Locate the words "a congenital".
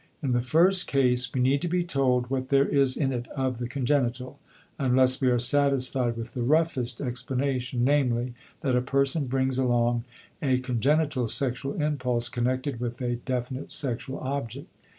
10.41-11.27